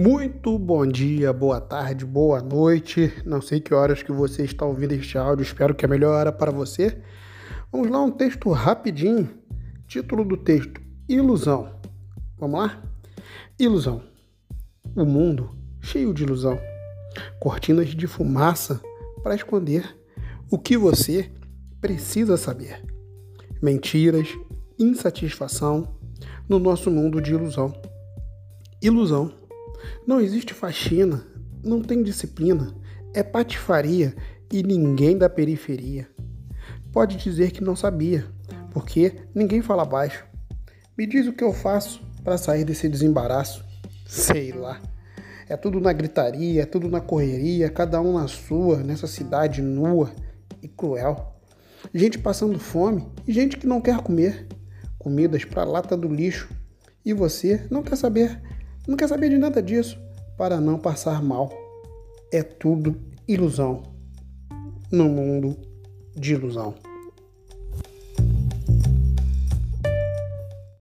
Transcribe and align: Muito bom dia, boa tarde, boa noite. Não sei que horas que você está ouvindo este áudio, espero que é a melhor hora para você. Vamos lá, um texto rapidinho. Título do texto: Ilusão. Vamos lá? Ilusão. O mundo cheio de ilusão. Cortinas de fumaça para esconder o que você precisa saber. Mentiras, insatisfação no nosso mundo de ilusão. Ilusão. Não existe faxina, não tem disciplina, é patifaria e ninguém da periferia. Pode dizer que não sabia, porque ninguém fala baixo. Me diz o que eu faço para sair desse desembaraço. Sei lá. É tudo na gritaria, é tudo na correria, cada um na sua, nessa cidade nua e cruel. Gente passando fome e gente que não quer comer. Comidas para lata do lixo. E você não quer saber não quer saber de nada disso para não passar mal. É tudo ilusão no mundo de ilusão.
Muito 0.00 0.56
bom 0.60 0.86
dia, 0.86 1.32
boa 1.32 1.60
tarde, 1.60 2.06
boa 2.06 2.40
noite. 2.40 3.12
Não 3.26 3.40
sei 3.40 3.58
que 3.58 3.74
horas 3.74 4.00
que 4.00 4.12
você 4.12 4.44
está 4.44 4.64
ouvindo 4.64 4.92
este 4.92 5.18
áudio, 5.18 5.42
espero 5.42 5.74
que 5.74 5.84
é 5.84 5.88
a 5.88 5.90
melhor 5.90 6.14
hora 6.14 6.30
para 6.30 6.52
você. 6.52 7.02
Vamos 7.72 7.90
lá, 7.90 8.00
um 8.00 8.12
texto 8.12 8.48
rapidinho. 8.52 9.28
Título 9.88 10.24
do 10.24 10.36
texto: 10.36 10.80
Ilusão. 11.08 11.80
Vamos 12.38 12.60
lá? 12.60 12.80
Ilusão. 13.58 14.00
O 14.94 15.04
mundo 15.04 15.50
cheio 15.80 16.14
de 16.14 16.22
ilusão. 16.22 16.56
Cortinas 17.40 17.88
de 17.88 18.06
fumaça 18.06 18.80
para 19.20 19.34
esconder 19.34 19.98
o 20.48 20.56
que 20.56 20.76
você 20.76 21.28
precisa 21.80 22.36
saber. 22.36 22.84
Mentiras, 23.60 24.28
insatisfação 24.78 25.98
no 26.48 26.60
nosso 26.60 26.88
mundo 26.88 27.20
de 27.20 27.32
ilusão. 27.32 27.74
Ilusão. 28.80 29.47
Não 30.06 30.20
existe 30.20 30.54
faxina, 30.54 31.26
não 31.62 31.82
tem 31.82 32.02
disciplina, 32.02 32.74
é 33.14 33.22
patifaria 33.22 34.14
e 34.52 34.62
ninguém 34.62 35.16
da 35.16 35.28
periferia. 35.28 36.08
Pode 36.92 37.16
dizer 37.16 37.50
que 37.50 37.62
não 37.62 37.76
sabia, 37.76 38.26
porque 38.72 39.12
ninguém 39.34 39.60
fala 39.62 39.84
baixo. 39.84 40.24
Me 40.96 41.06
diz 41.06 41.26
o 41.26 41.32
que 41.32 41.44
eu 41.44 41.52
faço 41.52 42.00
para 42.24 42.38
sair 42.38 42.64
desse 42.64 42.88
desembaraço. 42.88 43.64
Sei 44.06 44.52
lá. 44.52 44.80
É 45.48 45.56
tudo 45.56 45.80
na 45.80 45.92
gritaria, 45.92 46.62
é 46.62 46.66
tudo 46.66 46.88
na 46.88 47.00
correria, 47.00 47.70
cada 47.70 48.00
um 48.00 48.14
na 48.14 48.28
sua, 48.28 48.78
nessa 48.78 49.06
cidade 49.06 49.62
nua 49.62 50.10
e 50.62 50.68
cruel. 50.68 51.40
Gente 51.94 52.18
passando 52.18 52.58
fome 52.58 53.06
e 53.26 53.32
gente 53.32 53.56
que 53.56 53.66
não 53.66 53.80
quer 53.80 53.98
comer. 53.98 54.46
Comidas 54.98 55.44
para 55.44 55.64
lata 55.64 55.96
do 55.96 56.08
lixo. 56.08 56.50
E 57.04 57.12
você 57.12 57.66
não 57.70 57.82
quer 57.82 57.96
saber 57.96 58.40
não 58.88 58.96
quer 58.96 59.06
saber 59.06 59.28
de 59.28 59.36
nada 59.36 59.62
disso 59.62 60.00
para 60.38 60.58
não 60.58 60.78
passar 60.78 61.22
mal. 61.22 61.52
É 62.32 62.42
tudo 62.42 62.98
ilusão 63.28 63.82
no 64.90 65.04
mundo 65.04 65.54
de 66.16 66.32
ilusão. 66.32 66.74